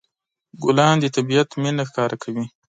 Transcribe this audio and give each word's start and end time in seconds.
ګلان 0.63 0.95
د 1.01 1.05
طبيعت 1.15 1.49
مینه 1.61 1.83
ښکاره 1.89 2.17
کوي. 2.23 2.45